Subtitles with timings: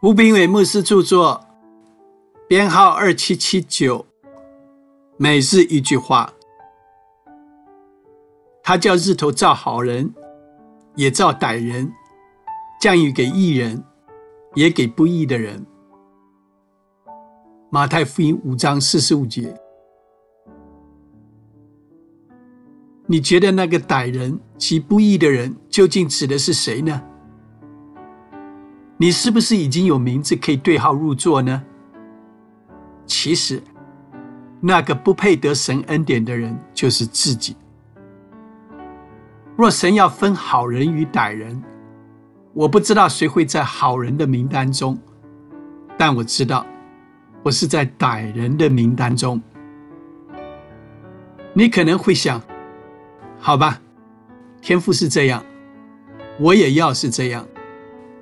[0.00, 1.44] 吴炳伟牧师著作，
[2.46, 4.06] 编号二七七九。
[5.16, 6.32] 每日一句话，
[8.62, 10.14] 他叫日头照好人，
[10.94, 11.92] 也照歹人，
[12.80, 13.82] 降雨给义人，
[14.54, 15.66] 也给不义的人。
[17.68, 19.52] 马太福音五章四十五节。
[23.06, 27.02] 你觉得那个歹人及不义的人究竟指的是谁呢？
[29.00, 31.62] 你是不是已经有名字可以对号入座呢？
[33.06, 33.62] 其实，
[34.60, 37.56] 那个不配得神恩典的人就是自己。
[39.56, 41.62] 若神要分好人与歹人，
[42.52, 44.98] 我不知道谁会在好人的名单中，
[45.96, 46.66] 但我知道
[47.44, 49.40] 我是在歹人的名单中。
[51.52, 52.42] 你可能会想，
[53.38, 53.80] 好吧，
[54.60, 55.44] 天赋是这样，
[56.40, 57.46] 我也要是这样。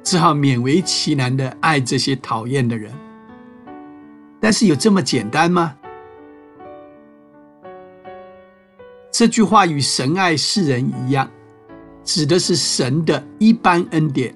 [0.06, 2.92] 只好勉为其难的爱这些讨厌的人，
[4.38, 5.74] 但是有这么简单吗？
[9.10, 11.28] 这句话与神爱世人一样，
[12.04, 14.32] 指的是神的一般恩典，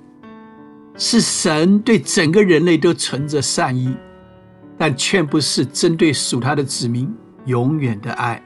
[0.96, 3.94] 是神对整个人类都存着善意，
[4.76, 7.08] 但却不是针对属他的子民
[7.44, 8.42] 永远的爱。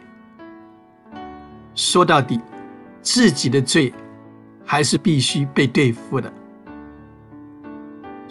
[1.75, 2.39] 说到底，
[3.01, 3.95] 自己的罪
[4.63, 6.31] 还是必须被对付的。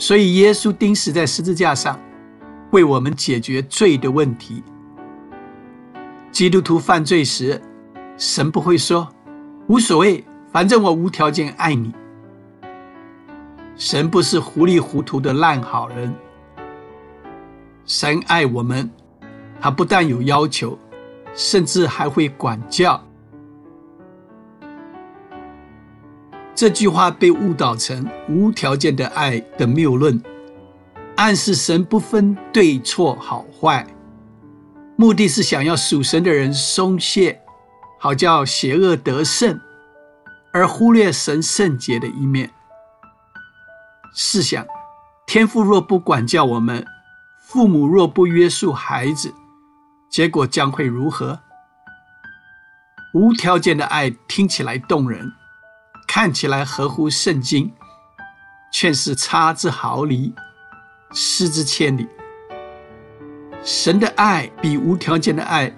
[0.06, 1.98] 所以，耶稣钉死在十字架上，
[2.72, 4.62] 为我们解决罪的问题。
[6.30, 7.62] 基督徒犯罪时，
[8.18, 9.08] 神不会说
[9.68, 11.94] “无所谓，反正我无条件爱你”。
[13.78, 16.14] 神不是糊里糊涂的烂好人。
[17.86, 18.92] 神爱我们，
[19.62, 20.78] 他不但有要求，
[21.34, 23.02] 甚至还会管教。
[26.56, 30.22] 这句话被误导成无条件的爱的谬论，
[31.16, 33.88] 暗示神不分对错好坏，
[34.96, 37.42] 目的是想要属神的人松懈，
[38.00, 39.60] 好叫邪恶得胜，
[40.52, 42.52] 而忽略神圣洁的一面。
[44.14, 44.64] 试想，
[45.26, 46.86] 天父若不管教我们，
[47.40, 49.34] 父母若不约束孩子，
[50.12, 51.40] 结果将会如何？
[53.16, 55.34] 无条件的爱听起来动人。
[56.16, 57.74] 看起来合乎圣经，
[58.72, 60.32] 却是差之毫厘，
[61.12, 62.08] 失之千里。
[63.64, 65.76] 神的爱比无条件的爱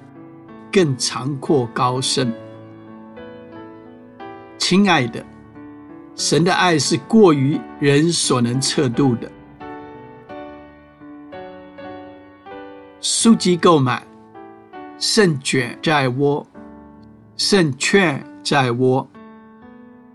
[0.69, 2.33] 更长阔高深。
[4.57, 5.25] 亲爱的，
[6.17, 9.31] 神的爱是过于人所能测度的。
[12.99, 14.05] 书籍购买，
[14.99, 16.45] 胜卷在握，
[17.37, 19.07] 胜券在握。